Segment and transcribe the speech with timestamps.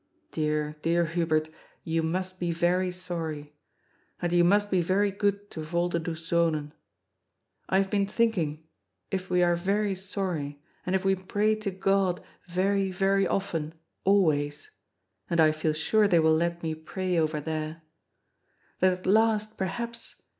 [0.31, 1.51] Dear, dear Habert,
[1.83, 3.53] you must be very sorry.
[4.19, 6.71] And you must be very good to Volderdoes Zonen.
[7.69, 8.63] I hare been thinking,
[9.11, 14.71] if we are yery sorry, and if we pray to Qod very, very often, always—
[15.29, 17.83] and I feel sure they will let me pray over there—
[18.79, 20.15] that at last, perhaps.